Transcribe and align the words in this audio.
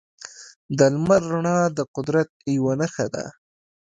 د 0.77 0.79
لمر 0.93 1.21
رڼا 1.31 1.59
د 1.77 1.79
قدرت 1.95 2.29
یوه 2.55 2.73
نښه 2.79 3.05
ده. 3.13 3.25